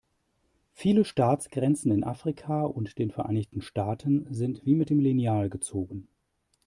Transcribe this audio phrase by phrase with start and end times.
[0.73, 6.07] Viele Staatsgrenzen in Afrika und den Vereinigten Staaten sind wie mit dem Lineal gezogen.